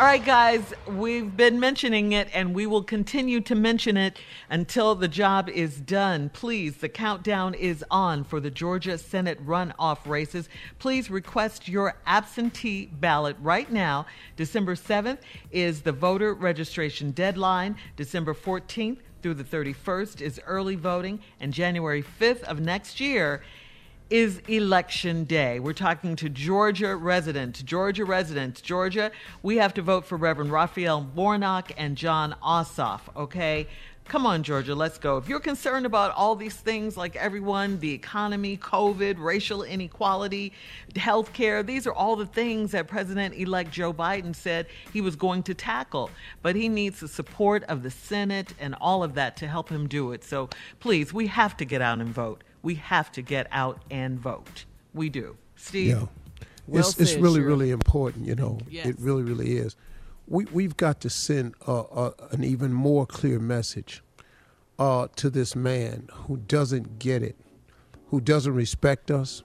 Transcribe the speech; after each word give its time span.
All 0.00 0.06
right, 0.06 0.24
guys, 0.24 0.62
we've 0.88 1.36
been 1.36 1.60
mentioning 1.60 2.12
it 2.12 2.30
and 2.32 2.54
we 2.54 2.66
will 2.66 2.82
continue 2.82 3.42
to 3.42 3.54
mention 3.54 3.98
it 3.98 4.18
until 4.48 4.94
the 4.94 5.08
job 5.08 5.50
is 5.50 5.78
done. 5.78 6.30
Please, 6.30 6.78
the 6.78 6.88
countdown 6.88 7.52
is 7.52 7.84
on 7.90 8.24
for 8.24 8.40
the 8.40 8.50
Georgia 8.50 8.96
Senate 8.96 9.46
runoff 9.46 10.06
races. 10.06 10.48
Please 10.78 11.10
request 11.10 11.68
your 11.68 11.96
absentee 12.06 12.86
ballot 12.86 13.36
right 13.42 13.70
now. 13.70 14.06
December 14.36 14.74
7th 14.74 15.18
is 15.50 15.82
the 15.82 15.92
voter 15.92 16.32
registration 16.32 17.10
deadline. 17.10 17.76
December 17.96 18.32
14th 18.32 19.00
through 19.20 19.34
the 19.34 19.44
31st 19.44 20.22
is 20.22 20.40
early 20.46 20.76
voting, 20.76 21.20
and 21.40 21.52
January 21.52 22.02
5th 22.02 22.42
of 22.44 22.58
next 22.58 23.00
year 23.00 23.42
is 24.10 24.40
election 24.48 25.22
day. 25.22 25.60
We're 25.60 25.72
talking 25.72 26.16
to 26.16 26.28
Georgia 26.28 26.96
residents, 26.96 27.62
Georgia 27.62 28.04
residents, 28.04 28.60
Georgia. 28.60 29.12
We 29.44 29.58
have 29.58 29.72
to 29.74 29.82
vote 29.82 30.04
for 30.04 30.16
Reverend 30.16 30.50
Raphael 30.50 31.08
Warnock 31.14 31.70
and 31.76 31.96
Jon 31.96 32.34
Ossoff, 32.42 33.02
okay? 33.16 33.68
Come 34.06 34.26
on, 34.26 34.42
Georgia, 34.42 34.74
let's 34.74 34.98
go. 34.98 35.18
If 35.18 35.28
you're 35.28 35.38
concerned 35.38 35.86
about 35.86 36.12
all 36.16 36.34
these 36.34 36.56
things 36.56 36.96
like 36.96 37.14
everyone, 37.14 37.78
the 37.78 37.92
economy, 37.92 38.56
COVID, 38.56 39.20
racial 39.20 39.62
inequality, 39.62 40.52
health 40.96 41.32
care, 41.32 41.62
these 41.62 41.86
are 41.86 41.92
all 41.92 42.16
the 42.16 42.26
things 42.26 42.72
that 42.72 42.88
President 42.88 43.36
elect 43.36 43.70
Joe 43.70 43.92
Biden 43.92 44.34
said 44.34 44.66
he 44.92 45.00
was 45.00 45.14
going 45.14 45.44
to 45.44 45.54
tackle. 45.54 46.10
But 46.42 46.56
he 46.56 46.68
needs 46.68 46.98
the 46.98 47.06
support 47.06 47.62
of 47.68 47.84
the 47.84 47.90
Senate 47.92 48.54
and 48.58 48.74
all 48.80 49.04
of 49.04 49.14
that 49.14 49.36
to 49.36 49.46
help 49.46 49.68
him 49.68 49.86
do 49.86 50.10
it. 50.10 50.24
So 50.24 50.48
please, 50.80 51.14
we 51.14 51.28
have 51.28 51.56
to 51.58 51.64
get 51.64 51.80
out 51.80 52.00
and 52.00 52.12
vote 52.12 52.42
we 52.62 52.74
have 52.76 53.10
to 53.12 53.22
get 53.22 53.46
out 53.50 53.82
and 53.90 54.18
vote. 54.18 54.64
We 54.94 55.08
do. 55.08 55.36
Steve? 55.56 55.88
Yeah. 55.88 56.06
Well 56.66 56.80
it's, 56.80 57.00
it's 57.00 57.14
really, 57.14 57.40
really 57.40 57.70
important, 57.70 58.26
you 58.26 58.34
know. 58.34 58.58
Yes. 58.68 58.86
It 58.86 58.96
really, 58.98 59.22
really 59.22 59.56
is. 59.56 59.76
We, 60.28 60.44
we've 60.46 60.76
got 60.76 61.00
to 61.00 61.10
send 61.10 61.54
an 61.66 62.44
even 62.44 62.72
more 62.72 63.06
clear 63.06 63.40
message 63.40 64.02
uh, 64.78 65.08
to 65.16 65.30
this 65.30 65.56
man 65.56 66.08
who 66.12 66.36
doesn't 66.36 66.98
get 66.98 67.22
it, 67.22 67.36
who 68.08 68.20
doesn't 68.20 68.54
respect 68.54 69.10
us, 69.10 69.42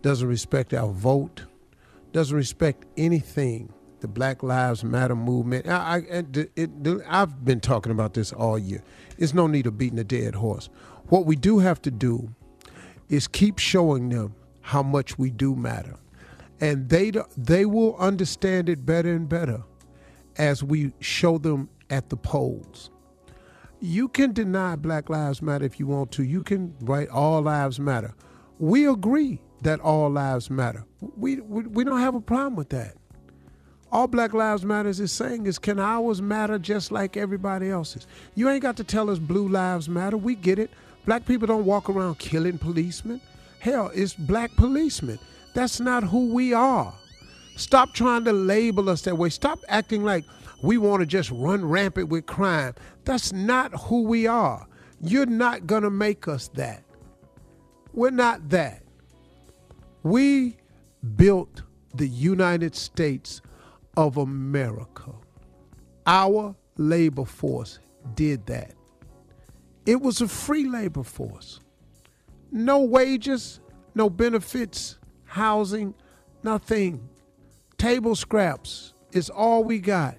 doesn't 0.00 0.26
respect 0.26 0.72
our 0.72 0.88
vote, 0.88 1.44
doesn't 2.12 2.36
respect 2.36 2.86
anything 2.96 3.72
the 4.00 4.08
Black 4.08 4.42
Lives 4.42 4.84
Matter 4.84 5.14
movement. 5.16 5.66
I, 5.66 5.96
I, 6.10 6.16
it, 6.18 6.50
it, 6.56 6.70
I've 7.08 7.42
been 7.42 7.60
talking 7.60 7.90
about 7.90 8.12
this 8.12 8.32
all 8.32 8.58
year. 8.58 8.82
There's 9.16 9.32
no 9.32 9.46
need 9.46 9.66
of 9.66 9.78
beating 9.78 9.98
a 9.98 10.04
dead 10.04 10.34
horse. 10.34 10.68
What 11.08 11.24
we 11.24 11.36
do 11.36 11.60
have 11.60 11.80
to 11.82 11.90
do 11.90 12.34
is 13.14 13.26
keep 13.28 13.58
showing 13.58 14.08
them 14.08 14.34
how 14.60 14.82
much 14.82 15.18
we 15.18 15.30
do 15.30 15.54
matter. 15.54 15.96
And 16.60 16.88
they, 16.88 17.12
they 17.36 17.66
will 17.66 17.96
understand 17.96 18.68
it 18.68 18.86
better 18.86 19.14
and 19.14 19.28
better 19.28 19.62
as 20.36 20.62
we 20.62 20.92
show 21.00 21.38
them 21.38 21.68
at 21.90 22.08
the 22.10 22.16
polls. 22.16 22.90
You 23.80 24.08
can 24.08 24.32
deny 24.32 24.76
Black 24.76 25.10
Lives 25.10 25.42
Matter 25.42 25.64
if 25.64 25.78
you 25.78 25.86
want 25.86 26.10
to. 26.12 26.22
You 26.22 26.42
can 26.42 26.74
write 26.80 27.08
All 27.08 27.42
Lives 27.42 27.78
Matter. 27.78 28.14
We 28.58 28.88
agree 28.88 29.40
that 29.64 29.80
all 29.80 30.08
lives 30.10 30.50
matter. 30.50 30.84
We, 31.00 31.40
we, 31.40 31.62
we 31.62 31.84
don't 31.84 32.00
have 32.00 32.14
a 32.14 32.20
problem 32.20 32.54
with 32.54 32.68
that. 32.70 32.94
All 33.90 34.06
Black 34.06 34.32
Lives 34.32 34.64
Matters 34.64 35.00
is 35.00 35.12
saying 35.12 35.46
is, 35.46 35.58
can 35.58 35.78
ours 35.78 36.20
matter 36.22 36.58
just 36.58 36.92
like 36.92 37.16
everybody 37.16 37.70
else's? 37.70 38.06
You 38.34 38.48
ain't 38.48 38.62
got 38.62 38.76
to 38.78 38.84
tell 38.84 39.10
us 39.10 39.18
blue 39.18 39.48
lives 39.48 39.88
matter. 39.88 40.16
We 40.16 40.34
get 40.34 40.58
it. 40.58 40.70
Black 41.06 41.26
people 41.26 41.46
don't 41.46 41.64
walk 41.64 41.90
around 41.90 42.18
killing 42.18 42.58
policemen. 42.58 43.20
Hell, 43.58 43.90
it's 43.94 44.14
black 44.14 44.54
policemen. 44.56 45.18
That's 45.54 45.80
not 45.80 46.04
who 46.04 46.32
we 46.32 46.52
are. 46.52 46.94
Stop 47.56 47.92
trying 47.94 48.24
to 48.24 48.32
label 48.32 48.90
us 48.90 49.02
that 49.02 49.16
way. 49.16 49.28
Stop 49.28 49.60
acting 49.68 50.02
like 50.02 50.24
we 50.62 50.78
want 50.78 51.00
to 51.00 51.06
just 51.06 51.30
run 51.30 51.64
rampant 51.64 52.08
with 52.08 52.26
crime. 52.26 52.74
That's 53.04 53.32
not 53.32 53.72
who 53.82 54.02
we 54.02 54.26
are. 54.26 54.66
You're 55.00 55.26
not 55.26 55.66
going 55.66 55.82
to 55.82 55.90
make 55.90 56.26
us 56.26 56.48
that. 56.54 56.82
We're 57.92 58.10
not 58.10 58.48
that. 58.50 58.82
We 60.02 60.56
built 61.16 61.62
the 61.94 62.08
United 62.08 62.74
States 62.74 63.40
of 63.96 64.16
America. 64.16 65.12
Our 66.06 66.56
labor 66.76 67.24
force 67.24 67.78
did 68.14 68.46
that. 68.46 68.74
It 69.86 70.00
was 70.00 70.20
a 70.20 70.28
free 70.28 70.68
labor 70.68 71.02
force. 71.02 71.60
No 72.50 72.80
wages, 72.80 73.60
no 73.94 74.08
benefits, 74.08 74.98
housing, 75.24 75.94
nothing. 76.42 77.08
Table 77.76 78.14
scraps 78.14 78.94
is 79.12 79.28
all 79.28 79.64
we 79.64 79.78
got. 79.78 80.16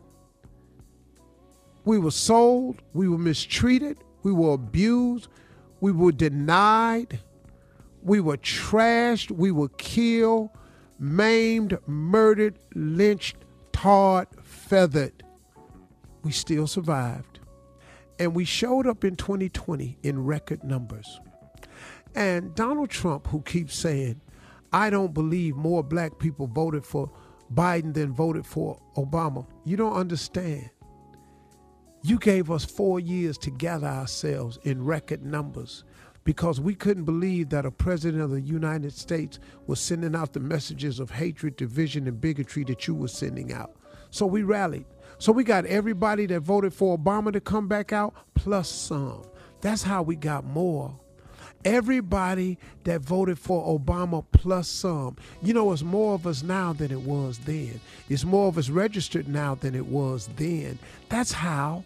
We 1.84 1.98
were 2.00 2.12
sold, 2.12 2.81
we 2.94 3.08
were 3.08 3.18
mistreated, 3.18 3.98
we 4.24 4.31
were 4.31 4.54
abused, 4.54 5.30
we 5.81 5.92
were 5.92 6.12
denied, 6.12 7.20
we 8.02 8.20
were 8.20 8.38
trashed, 8.38 9.31
we 9.31 9.52
were 9.52 9.70
killed, 9.70 10.50
maimed, 11.00 11.78
murdered, 11.88 12.59
lynched, 12.74 13.38
tarred, 13.72 14.28
feathered. 14.44 15.24
We 16.24 16.31
still 16.31 16.66
survived. 16.66 17.34
And 18.20 18.34
we 18.34 18.46
showed 18.46 18.88
up 18.88 19.03
in 19.03 19.16
2020 19.16 19.98
in 20.03 20.24
record 20.24 20.64
numbers. 20.64 21.20
And 22.16 22.56
Donald 22.56 22.90
Trump, 22.90 23.28
who 23.28 23.42
keeps 23.42 23.76
saying, 23.76 24.22
I 24.72 24.90
don't 24.90 25.14
believe 25.14 25.56
more 25.56 25.84
black 25.84 26.18
people 26.20 26.48
voted 26.48 26.86
for 26.86 27.12
Biden 27.54 27.94
than 27.94 28.14
voted 28.14 28.46
for 28.46 28.81
Obama, 28.96 29.46
you 29.66 29.78
don't 29.78 29.94
understand. 29.94 30.70
You 32.04 32.20
gave 32.20 32.52
us 32.52 32.64
four 32.64 33.00
years 33.00 33.38
to 33.40 33.52
gather 33.52 33.88
ourselves 33.88 34.59
in 34.64 34.84
record 34.84 35.25
numbers 35.25 35.84
because 36.24 36.59
we 36.59 36.75
couldn't 36.75 37.06
believe 37.06 37.50
that 37.50 37.66
a 37.66 37.72
president 37.72 38.22
of 38.22 38.31
the 38.31 38.42
United 38.42 38.94
States 38.94 39.40
was 39.68 39.80
sending 39.80 40.16
out 40.16 40.34
the 40.34 40.40
messages 40.40 41.00
of 41.00 41.12
hatred, 41.12 41.56
division, 41.56 42.08
and 42.08 42.20
bigotry 42.20 42.64
that 42.66 42.88
you 42.88 42.96
were 42.96 43.08
sending 43.08 43.54
out. 43.54 43.75
So 44.09 44.25
we 44.25 44.44
rallied. 44.44 44.86
So 45.18 45.31
we 45.31 45.44
got 45.44 45.66
everybody 45.66 46.26
that 46.28 46.42
voted 46.42 46.74
for 46.74 46.98
Obama 46.98 47.31
to 47.34 47.40
come 47.40 47.68
back 47.68 47.94
out, 47.94 48.14
plus 48.34 48.70
some. 48.70 49.24
That's 49.62 49.84
how 49.84 50.03
we 50.03 50.16
got 50.16 50.46
more. 50.46 50.94
Everybody 51.64 52.59
that 52.84 53.02
voted 53.02 53.40
for 53.40 53.80
Obama 53.80 54.24
plus 54.31 54.68
some. 54.68 55.16
You 55.42 55.54
know, 55.54 55.72
it's 55.72 55.81
more 55.81 56.14
of 56.14 56.28
us 56.28 56.44
now 56.44 56.74
than 56.74 56.92
it 56.92 57.02
was 57.02 57.40
then. 57.40 57.80
It's 58.08 58.24
more 58.24 58.48
of 58.48 58.58
us 58.58 58.70
registered 58.70 59.28
now 59.28 59.56
than 59.56 59.74
it 59.74 59.88
was 59.88 60.30
then. 60.36 60.78
That's 61.09 61.31
how. 61.31 61.84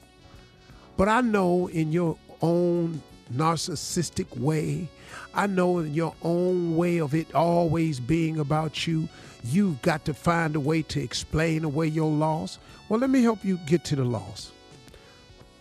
But 0.98 1.08
I 1.08 1.22
know 1.22 1.68
in 1.68 1.94
your 1.94 2.18
own 2.42 3.02
narcissistic 3.34 4.38
way, 4.38 4.88
I 5.34 5.48
know 5.48 5.80
in 5.80 5.94
your 5.94 6.16
own 6.24 6.76
way 6.76 7.00
of 7.00 7.14
it 7.14 7.34
always 7.34 8.00
being 8.00 8.40
about 8.40 8.88
you, 8.88 9.08
you've 9.44 9.82
got 9.82 10.06
to 10.06 10.14
find 10.14 10.56
a 10.56 10.60
way 10.60 10.82
to 10.84 11.02
explain 11.02 11.64
away 11.64 11.88
your 11.88 12.12
loss. 12.12 12.60
Well, 12.88 13.00
let 13.00 13.10
me 13.10 13.22
help 13.22 13.44
you 13.44 13.58
get 13.66 13.84
to 13.86 13.96
the 13.96 14.04
loss. 14.04 14.52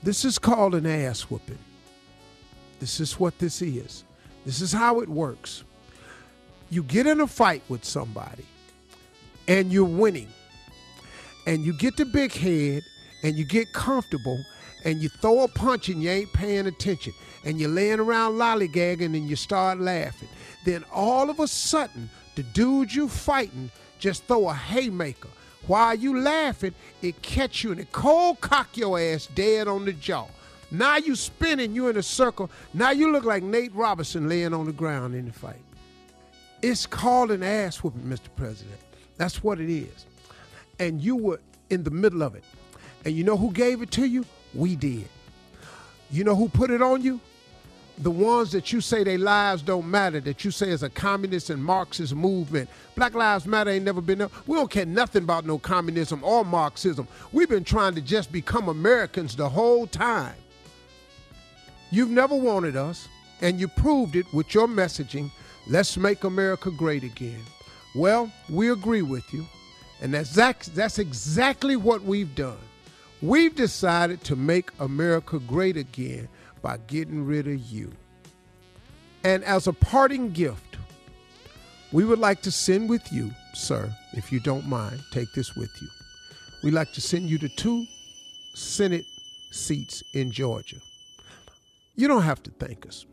This 0.02 0.24
is 0.24 0.38
called 0.38 0.74
an 0.74 0.86
ass 0.86 1.22
whooping. 1.22 1.58
This 2.80 3.00
is 3.00 3.18
what 3.18 3.38
this 3.38 3.60
is. 3.60 4.04
This 4.44 4.60
is 4.60 4.72
how 4.72 5.00
it 5.00 5.08
works. 5.08 5.64
You 6.70 6.82
get 6.82 7.06
in 7.06 7.20
a 7.20 7.26
fight 7.26 7.62
with 7.68 7.84
somebody 7.84 8.44
and 9.46 9.72
you're 9.72 9.84
winning. 9.84 10.28
And 11.46 11.64
you 11.64 11.72
get 11.72 11.96
the 11.96 12.04
big 12.04 12.32
head 12.32 12.82
and 13.22 13.36
you 13.36 13.44
get 13.44 13.72
comfortable 13.72 14.44
and 14.84 15.02
you 15.02 15.08
throw 15.08 15.44
a 15.44 15.48
punch 15.48 15.88
and 15.88 16.02
you 16.02 16.10
ain't 16.10 16.32
paying 16.32 16.66
attention 16.66 17.12
and 17.44 17.60
you're 17.60 17.70
laying 17.70 18.00
around 18.00 18.34
lollygagging 18.34 19.16
and 19.16 19.28
you 19.28 19.36
start 19.36 19.80
laughing. 19.80 20.28
Then 20.64 20.84
all 20.92 21.30
of 21.30 21.40
a 21.40 21.48
sudden, 21.48 22.10
the 22.34 22.42
dude 22.42 22.94
you 22.94 23.08
fighting 23.08 23.70
just 23.98 24.24
throw 24.24 24.48
a 24.48 24.54
haymaker. 24.54 25.28
While 25.66 25.96
you 25.96 26.20
laughing, 26.20 26.74
it 27.02 27.20
catch 27.22 27.62
you 27.62 27.72
and 27.72 27.80
it 27.80 27.92
cold 27.92 28.40
cock 28.40 28.76
your 28.76 28.98
ass 28.98 29.28
dead 29.34 29.68
on 29.68 29.84
the 29.84 29.92
jaw. 29.92 30.26
Now 30.70 30.96
you 30.96 31.16
spinning, 31.16 31.74
you 31.74 31.88
in 31.88 31.96
a 31.96 32.02
circle. 32.02 32.50
Now 32.74 32.90
you 32.90 33.10
look 33.10 33.24
like 33.24 33.42
Nate 33.42 33.74
Robinson 33.74 34.28
laying 34.28 34.52
on 34.52 34.66
the 34.66 34.72
ground 34.72 35.14
in 35.14 35.26
the 35.26 35.32
fight. 35.32 35.56
It's 36.60 36.86
called 36.86 37.30
an 37.30 37.42
ass 37.42 37.82
whooping, 37.82 38.02
Mr. 38.02 38.28
President. 38.36 38.78
That's 39.16 39.42
what 39.42 39.60
it 39.60 39.70
is. 39.70 40.06
And 40.78 41.00
you 41.00 41.16
were 41.16 41.40
in 41.70 41.84
the 41.84 41.90
middle 41.90 42.22
of 42.22 42.34
it. 42.34 42.44
And 43.04 43.14
you 43.14 43.24
know 43.24 43.36
who 43.36 43.52
gave 43.52 43.80
it 43.82 43.90
to 43.92 44.04
you? 44.04 44.24
We 44.54 44.76
did. 44.76 45.08
You 46.10 46.24
know 46.24 46.34
who 46.34 46.48
put 46.48 46.70
it 46.70 46.82
on 46.82 47.02
you? 47.02 47.20
the 48.00 48.10
ones 48.10 48.52
that 48.52 48.72
you 48.72 48.80
say 48.80 49.02
their 49.02 49.18
lives 49.18 49.62
don't 49.62 49.88
matter, 49.88 50.20
that 50.20 50.44
you 50.44 50.50
say 50.50 50.68
is 50.68 50.82
a 50.82 50.90
communist 50.90 51.50
and 51.50 51.62
Marxist 51.62 52.14
movement. 52.14 52.68
Black 52.94 53.14
Lives 53.14 53.46
Matter 53.46 53.70
ain't 53.70 53.84
never 53.84 54.00
been 54.00 54.18
there. 54.18 54.30
We 54.46 54.56
don't 54.56 54.70
care 54.70 54.86
nothing 54.86 55.24
about 55.24 55.44
no 55.44 55.58
communism 55.58 56.22
or 56.22 56.44
Marxism. 56.44 57.08
We've 57.32 57.48
been 57.48 57.64
trying 57.64 57.94
to 57.96 58.00
just 58.00 58.30
become 58.30 58.68
Americans 58.68 59.34
the 59.34 59.48
whole 59.48 59.86
time. 59.86 60.34
You've 61.90 62.10
never 62.10 62.36
wanted 62.36 62.76
us, 62.76 63.08
and 63.40 63.58
you 63.58 63.66
proved 63.66 64.14
it 64.14 64.26
with 64.32 64.54
your 64.54 64.68
messaging. 64.68 65.30
Let's 65.68 65.96
make 65.96 66.24
America 66.24 66.70
great 66.70 67.02
again. 67.02 67.42
Well, 67.96 68.30
we 68.48 68.70
agree 68.70 69.02
with 69.02 69.32
you. 69.32 69.44
And 70.00 70.14
that's, 70.14 70.34
that's 70.68 70.98
exactly 71.00 71.74
what 71.74 72.02
we've 72.02 72.32
done. 72.36 72.58
We've 73.20 73.54
decided 73.54 74.22
to 74.24 74.36
make 74.36 74.70
America 74.78 75.40
great 75.40 75.76
again 75.76 76.28
by 76.62 76.76
getting 76.86 77.26
rid 77.26 77.48
of 77.48 77.60
you. 77.60 77.92
And 79.24 79.42
as 79.42 79.66
a 79.66 79.72
parting 79.72 80.30
gift, 80.30 80.76
we 81.90 82.04
would 82.04 82.20
like 82.20 82.42
to 82.42 82.52
send 82.52 82.88
with 82.88 83.12
you, 83.12 83.32
sir, 83.54 83.92
if 84.12 84.30
you 84.30 84.38
don't 84.38 84.66
mind, 84.68 85.00
take 85.10 85.32
this 85.34 85.56
with 85.56 85.70
you. 85.82 85.88
We'd 86.62 86.74
like 86.74 86.92
to 86.92 87.00
send 87.00 87.28
you 87.28 87.38
to 87.38 87.48
two 87.48 87.86
Senate 88.54 89.04
seats 89.50 90.02
in 90.14 90.30
Georgia. 90.30 90.76
You 91.96 92.06
don't 92.06 92.22
have 92.22 92.42
to 92.44 92.52
thank 92.52 92.86
us. 92.86 93.04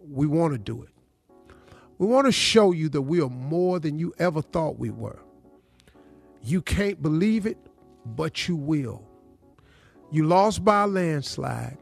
We 0.00 0.26
want 0.26 0.52
to 0.52 0.58
do 0.58 0.82
it. 0.82 0.90
We 1.96 2.06
want 2.06 2.26
to 2.26 2.32
show 2.32 2.72
you 2.72 2.90
that 2.90 3.02
we 3.02 3.22
are 3.22 3.30
more 3.30 3.80
than 3.80 3.98
you 3.98 4.12
ever 4.18 4.42
thought 4.42 4.78
we 4.78 4.90
were. 4.90 5.18
You 6.42 6.60
can't 6.60 7.02
believe 7.02 7.46
it, 7.46 7.56
but 8.04 8.46
you 8.46 8.56
will. 8.56 9.07
You 10.10 10.26
lost 10.26 10.64
by 10.64 10.84
a 10.84 10.86
landslide. 10.86 11.78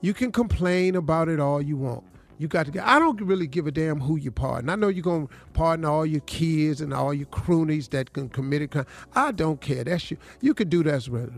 You 0.00 0.14
can 0.14 0.32
complain 0.32 0.96
about 0.96 1.28
it 1.28 1.40
all 1.40 1.62
you 1.62 1.76
want. 1.76 2.04
You 2.38 2.48
got 2.48 2.66
to 2.66 2.72
get. 2.72 2.84
I 2.84 2.98
don't 2.98 3.20
really 3.20 3.46
give 3.46 3.66
a 3.66 3.70
damn 3.70 4.00
who 4.00 4.16
you 4.16 4.32
pardon. 4.32 4.68
I 4.68 4.74
know 4.74 4.88
you're 4.88 5.02
gonna 5.02 5.28
pardon 5.52 5.84
all 5.84 6.04
your 6.04 6.22
kids 6.22 6.80
and 6.80 6.92
all 6.92 7.14
your 7.14 7.26
croonies 7.26 7.90
that 7.90 8.12
can 8.12 8.28
commit 8.28 8.62
a 8.62 8.68
crime. 8.68 8.86
I 9.14 9.30
don't 9.30 9.60
care. 9.60 9.84
That's 9.84 10.10
you. 10.10 10.16
You 10.40 10.54
can 10.54 10.68
do 10.68 10.82
that 10.82 10.94
as 10.94 11.08
well, 11.08 11.30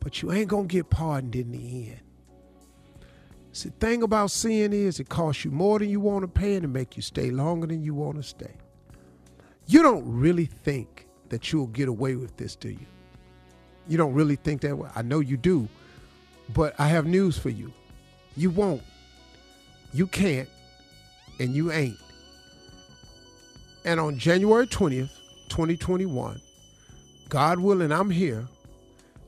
but 0.00 0.20
you 0.20 0.32
ain't 0.32 0.48
gonna 0.48 0.66
get 0.66 0.90
pardoned 0.90 1.36
in 1.36 1.52
the 1.52 1.90
end. 1.90 2.00
See, 3.52 3.68
the 3.68 3.86
thing 3.86 4.02
about 4.02 4.30
sin 4.32 4.72
is 4.72 4.98
it 5.00 5.08
costs 5.08 5.44
you 5.44 5.50
more 5.52 5.78
than 5.78 5.90
you 5.90 6.00
want 6.00 6.22
to 6.22 6.28
pay 6.28 6.56
and 6.56 6.64
it 6.64 6.68
make 6.68 6.96
you 6.96 7.02
stay 7.02 7.30
longer 7.30 7.66
than 7.66 7.82
you 7.82 7.94
want 7.94 8.16
to 8.16 8.22
stay. 8.22 8.54
You 9.66 9.82
don't 9.82 10.04
really 10.06 10.46
think 10.46 11.06
that 11.28 11.52
you'll 11.52 11.68
get 11.68 11.88
away 11.88 12.16
with 12.16 12.36
this, 12.36 12.56
do 12.56 12.70
you? 12.70 12.86
You 13.90 13.96
don't 13.96 14.14
really 14.14 14.36
think 14.36 14.60
that 14.60 14.78
way. 14.78 14.88
I 14.94 15.02
know 15.02 15.18
you 15.18 15.36
do, 15.36 15.68
but 16.54 16.78
I 16.78 16.86
have 16.86 17.06
news 17.06 17.36
for 17.36 17.50
you. 17.50 17.72
You 18.36 18.50
won't. 18.50 18.82
You 19.92 20.06
can't, 20.06 20.48
and 21.40 21.52
you 21.52 21.72
ain't. 21.72 21.96
And 23.84 23.98
on 23.98 24.16
January 24.16 24.68
20th, 24.68 25.10
2021, 25.48 26.40
God 27.30 27.58
willing, 27.58 27.90
I'm 27.90 28.10
here. 28.10 28.46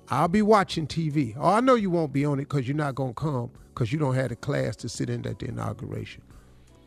I'll 0.08 0.28
be 0.28 0.42
watching 0.42 0.86
TV. 0.86 1.34
Oh, 1.36 1.48
I 1.48 1.58
know 1.58 1.74
you 1.74 1.90
won't 1.90 2.12
be 2.12 2.24
on 2.24 2.38
it 2.38 2.48
because 2.48 2.68
you're 2.68 2.76
not 2.76 2.94
going 2.94 3.14
to 3.14 3.20
come 3.20 3.50
because 3.74 3.92
you 3.92 3.98
don't 3.98 4.14
have 4.14 4.28
the 4.28 4.36
class 4.36 4.76
to 4.76 4.88
sit 4.88 5.10
in 5.10 5.26
at 5.26 5.40
the 5.40 5.48
inauguration. 5.48 6.22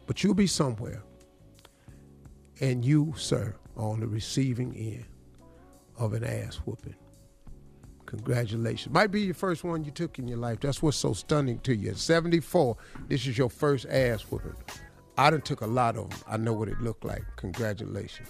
But 0.07 0.23
you'll 0.23 0.33
be 0.33 0.47
somewhere. 0.47 1.03
And 2.61 2.85
you, 2.85 3.13
sir, 3.17 3.53
are 3.75 3.89
on 3.89 3.99
the 3.99 4.07
receiving 4.07 4.73
end 4.77 5.05
of 5.97 6.13
an 6.13 6.23
ass 6.23 6.55
whooping. 6.65 6.95
Congratulations. 8.15 8.93
Might 8.93 9.11
be 9.11 9.21
your 9.21 9.33
first 9.33 9.63
one 9.63 9.83
you 9.83 9.91
took 9.91 10.17
in 10.19 10.27
your 10.27 10.37
life. 10.37 10.61
That's 10.61 10.81
what's 10.81 10.97
so 10.97 11.13
stunning 11.13 11.59
to 11.59 11.75
you. 11.75 11.91
At 11.91 11.97
74, 11.97 12.77
this 13.07 13.27
is 13.27 13.37
your 13.37 13.49
first 13.49 13.85
ass 13.89 14.21
whooping. 14.23 14.55
I 15.17 15.29
done 15.29 15.41
took 15.41 15.61
a 15.61 15.67
lot 15.67 15.97
of 15.97 16.09
them. 16.09 16.19
I 16.27 16.37
know 16.37 16.53
what 16.53 16.69
it 16.69 16.79
looked 16.81 17.03
like. 17.03 17.23
Congratulations. 17.35 18.29